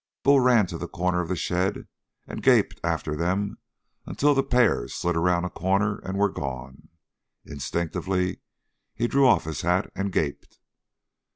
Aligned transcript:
Bull 0.23 0.39
ran 0.39 0.65
to 0.65 0.79
the 0.79 0.87
corner 0.87 1.21
of 1.21 1.29
the 1.29 1.35
shed 1.35 1.85
and 2.25 2.41
gaped 2.41 2.81
after 2.83 3.15
them 3.15 3.59
until 4.07 4.33
the 4.33 4.41
pair 4.41 4.87
slid 4.87 5.15
around 5.15 5.45
a 5.45 5.49
corner 5.51 5.99
and 5.99 6.17
were 6.17 6.27
gone. 6.31 6.87
Instinctively 7.45 8.39
he 8.95 9.07
drew 9.07 9.27
off 9.27 9.43
his 9.43 9.61
hat 9.61 9.91
and 9.95 10.11
gaped. 10.11 10.57